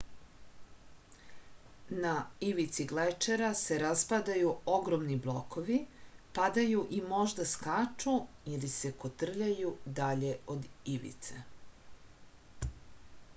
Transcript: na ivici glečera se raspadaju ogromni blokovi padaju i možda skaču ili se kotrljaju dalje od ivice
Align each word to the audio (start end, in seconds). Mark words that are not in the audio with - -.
na 2.05 2.13
ivici 2.47 2.85
glečera 2.91 3.49
se 3.59 3.77
raspadaju 3.83 4.53
ogromni 4.77 5.17
blokovi 5.27 5.77
padaju 6.39 6.81
i 7.01 7.05
možda 7.15 7.45
skaču 7.55 8.15
ili 8.57 8.73
se 8.81 8.93
kotrljaju 9.07 9.75
dalje 10.03 10.33
od 10.59 10.67
ivice 10.99 11.43